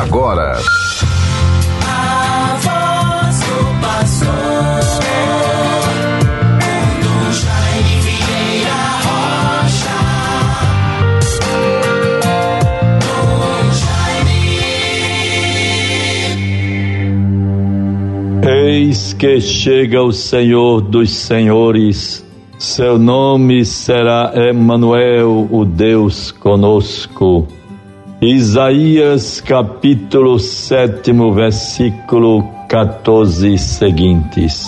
[0.00, 0.58] agora.
[18.46, 22.24] Eis que chega o Senhor dos Senhores,
[22.58, 27.46] seu nome será Emanuel, o Deus conosco.
[28.26, 34.64] Isaías capítulo 7, versículo 14 seguintes.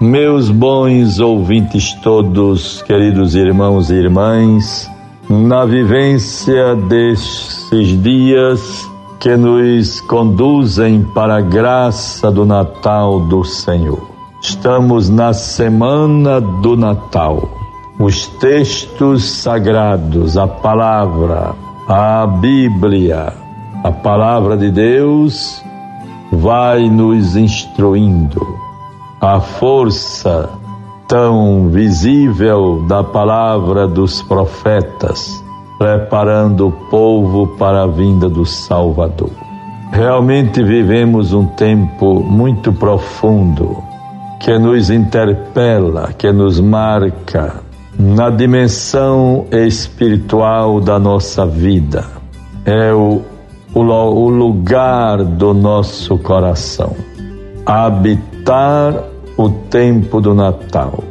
[0.00, 4.88] Meus bons ouvintes todos, queridos irmãos e irmãs,
[5.28, 14.08] na vivência desses dias que nos conduzem para a graça do Natal do Senhor.
[14.40, 17.50] Estamos na semana do Natal.
[17.98, 23.32] Os textos sagrados, a palavra, a Bíblia,
[23.82, 25.60] a palavra de Deus
[26.30, 28.46] vai nos instruindo.
[29.20, 30.48] A força
[31.08, 35.42] tão visível da palavra dos profetas
[35.78, 39.32] preparando o povo para a vinda do Salvador.
[39.90, 43.82] Realmente vivemos um tempo muito profundo
[44.38, 47.68] que nos interpela, que nos marca
[48.00, 52.04] na dimensão espiritual da nossa vida.
[52.64, 53.22] É o,
[53.74, 56.96] o, o lugar do nosso coração.
[57.66, 59.04] Habitar
[59.36, 61.04] o tempo do Natal,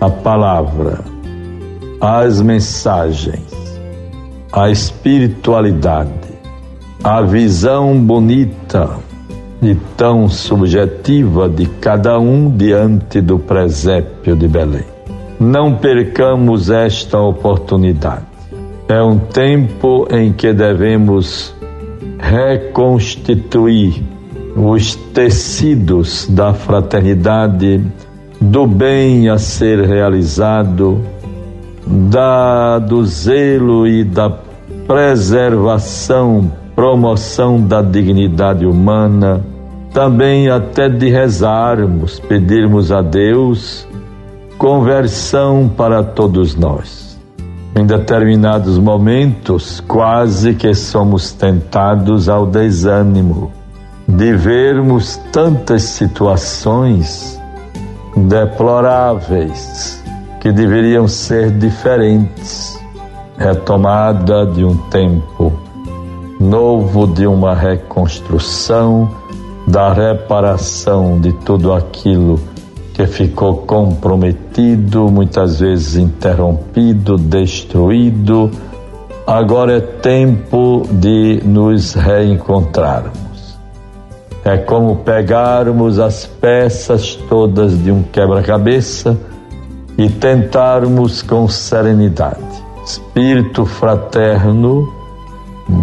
[0.00, 1.00] a palavra,
[2.00, 3.60] as mensagens
[4.52, 6.10] a espiritualidade,
[7.04, 8.98] a visão bonita
[9.62, 14.99] e tão subjetiva de cada um diante do presépio de Belém.
[15.40, 18.26] Não percamos esta oportunidade.
[18.86, 21.54] É um tempo em que devemos
[22.18, 24.02] reconstituir
[24.54, 27.82] os tecidos da fraternidade,
[28.38, 31.00] do bem a ser realizado,
[31.86, 34.28] da, do zelo e da
[34.86, 39.42] preservação, promoção da dignidade humana,
[39.90, 43.88] também até de rezarmos, pedirmos a Deus
[44.60, 47.18] conversão para todos nós.
[47.74, 53.50] Em determinados momentos, quase que somos tentados ao desânimo
[54.06, 57.40] de vermos tantas situações
[58.14, 60.04] deploráveis
[60.40, 62.78] que deveriam ser diferentes.
[63.38, 65.58] Retomada de um tempo
[66.38, 69.10] novo, de uma reconstrução,
[69.66, 72.38] da reparação de tudo aquilo
[73.00, 78.50] que ficou comprometido, muitas vezes interrompido, destruído.
[79.26, 83.58] Agora é tempo de nos reencontrarmos.
[84.44, 89.18] É como pegarmos as peças todas de um quebra-cabeça
[89.96, 92.44] e tentarmos com serenidade,
[92.84, 94.86] espírito fraterno,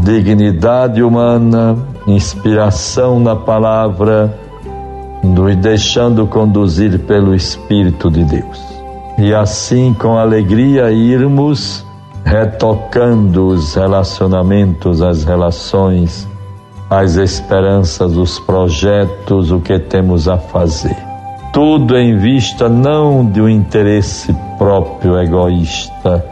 [0.04, 4.38] dignidade humana, inspiração na palavra,
[5.24, 8.62] nos deixando conduzir pelo Espírito de Deus.
[9.18, 11.86] E assim, com alegria, irmos
[12.24, 16.28] retocando os relacionamentos, as relações,
[16.90, 21.08] as esperanças, os projetos, o que temos a fazer
[21.58, 26.24] tudo em vista não de um interesse próprio egoísta,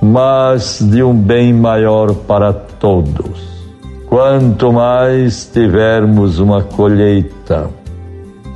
[0.00, 3.50] mas de um bem maior para todos.
[4.08, 7.68] Quanto mais tivermos uma colheita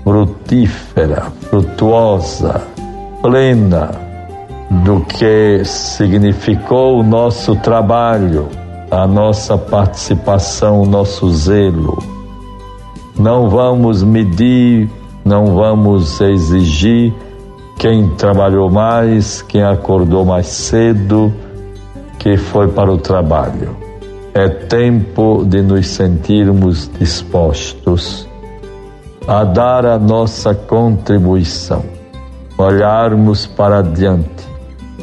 [0.04, 2.62] frutífera, frutuosa,
[3.20, 3.90] plena
[4.84, 8.48] do que significou o nosso trabalho,
[8.90, 11.98] a nossa participação, o nosso zelo,
[13.18, 14.88] não vamos medir
[15.24, 17.12] não vamos exigir
[17.78, 21.32] quem trabalhou mais, quem acordou mais cedo,
[22.18, 23.74] que foi para o trabalho.
[24.34, 28.28] É tempo de nos sentirmos dispostos
[29.26, 31.84] a dar a nossa contribuição,
[32.58, 34.46] olharmos para diante,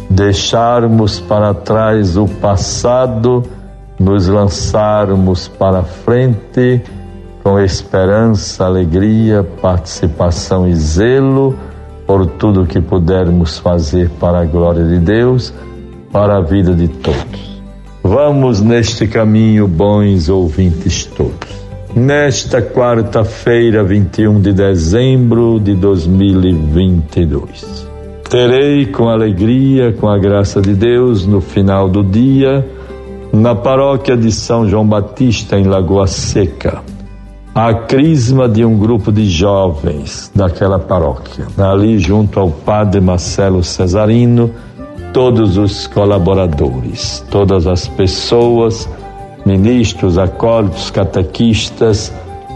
[0.09, 3.43] deixarmos para trás o passado,
[3.99, 6.81] nos lançarmos para frente
[7.43, 11.57] com esperança, alegria, participação e zelo
[12.05, 15.53] por tudo que pudermos fazer para a glória de Deus,
[16.11, 17.61] para a vida de todos.
[18.03, 21.70] Vamos neste caminho, bons ouvintes todos.
[21.95, 27.85] Nesta quarta-feira, 21 de dezembro de 2022,
[28.29, 32.65] terei com alegria, com a graça de Deus, no final do dia,
[33.33, 36.81] Na paróquia de São João Batista, em Lagoa Seca,
[37.53, 44.51] a crisma de um grupo de jovens daquela paróquia, ali junto ao padre Marcelo Cesarino,
[45.13, 48.87] todos os colaboradores, todas as pessoas,
[49.45, 52.13] ministros, acólitos, catequistas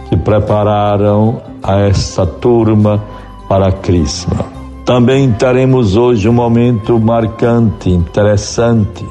[0.10, 3.04] que prepararam a essa turma
[3.48, 4.46] para a crisma.
[4.86, 9.04] Também teremos hoje um momento marcante, interessante,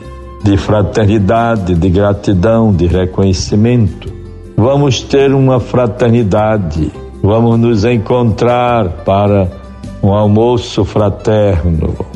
[0.43, 4.13] de fraternidade, de gratidão, de reconhecimento.
[4.57, 6.93] Vamos ter uma fraternidade,
[7.23, 9.49] vamos nos encontrar para
[10.03, 12.14] um almoço fraterno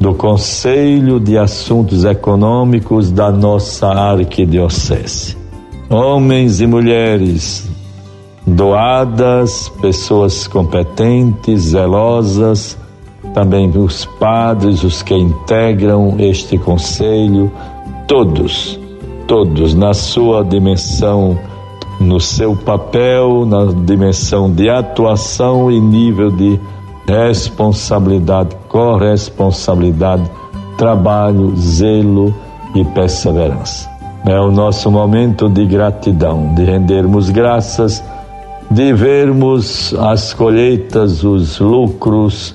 [0.00, 5.36] do Conselho de Assuntos Econômicos da nossa arquidiocese.
[5.88, 7.68] Homens e mulheres
[8.46, 12.78] doadas, pessoas competentes, zelosas,
[13.34, 17.50] também os padres, os que integram este conselho,
[18.06, 18.78] todos,
[19.26, 21.38] todos na sua dimensão,
[21.98, 26.60] no seu papel, na dimensão de atuação e nível de
[27.06, 30.30] responsabilidade, corresponsabilidade,
[30.76, 32.34] trabalho, zelo
[32.74, 33.88] e perseverança.
[34.26, 38.04] É o nosso momento de gratidão, de rendermos graças
[38.70, 42.54] de vermos as colheitas, os lucros,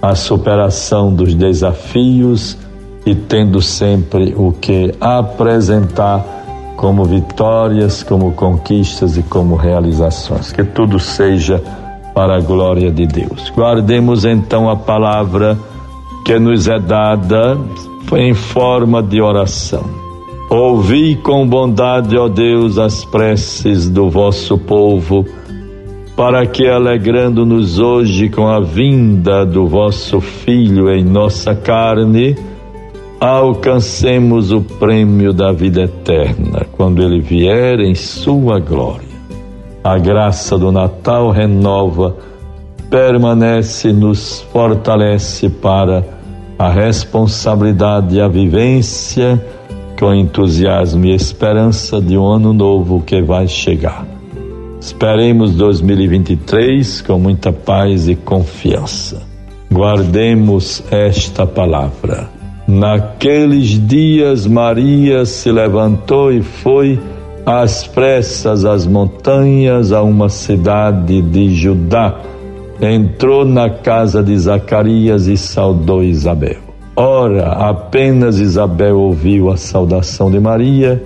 [0.00, 2.56] a superação dos desafios
[3.04, 6.24] e tendo sempre o que apresentar
[6.76, 10.52] como vitórias, como conquistas e como realizações.
[10.52, 11.60] Que tudo seja
[12.16, 13.52] para a glória de Deus.
[13.54, 15.58] Guardemos então a palavra
[16.24, 17.58] que nos é dada
[18.16, 19.84] em forma de oração.
[20.48, 25.26] Ouvi com bondade, ó Deus, as preces do vosso povo
[26.16, 32.34] para que, alegrando-nos hoje com a vinda do vosso Filho em nossa carne,
[33.20, 39.15] alcancemos o prêmio da vida eterna quando ele vier em sua glória.
[39.86, 42.16] A graça do Natal renova,
[42.90, 46.04] permanece, nos fortalece para
[46.58, 49.40] a responsabilidade e a vivência
[49.96, 54.04] com entusiasmo e esperança de um ano novo que vai chegar.
[54.80, 59.22] Esperemos 2023 com muita paz e confiança.
[59.72, 62.28] Guardemos esta palavra.
[62.66, 66.98] Naqueles dias, Maria se levantou e foi
[67.46, 72.20] às pressas às montanhas a uma cidade de Judá.
[72.82, 76.58] Entrou na casa de Zacarias e saudou Isabel.
[76.96, 81.02] Ora, apenas Isabel ouviu a saudação de Maria,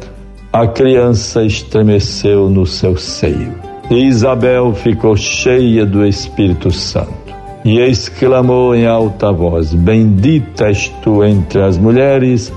[0.53, 3.55] a criança estremeceu no seu seio.
[3.91, 7.21] E Isabel ficou cheia do Espírito Santo
[7.65, 12.53] e exclamou em alta voz: Bendita és tu entre as mulheres,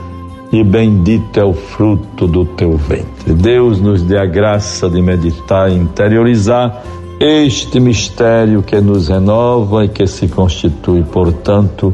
[0.54, 3.34] e bendito é o fruto do teu ventre.
[3.34, 6.84] Deus nos dê a graça de meditar e interiorizar
[7.20, 11.94] este mistério que nos renova e que se constitui, portanto,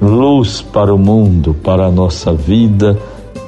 [0.00, 2.98] luz para o mundo, para a nossa vida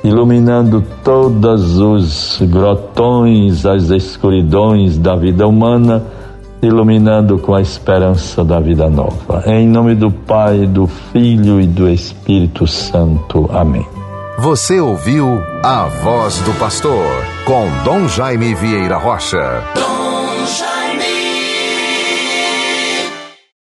[0.04, 6.04] iluminando todos os grotões, as escuridões da vida humana,
[6.62, 9.42] iluminando com a esperança da vida nova.
[9.46, 13.48] Em nome do Pai, do Filho e do Espírito Santo.
[13.50, 14.03] Amém.
[14.36, 17.06] Você ouviu a voz do pastor
[17.44, 19.62] com Dom Jaime Vieira Rocha.
[19.76, 20.73] Dom Jaime.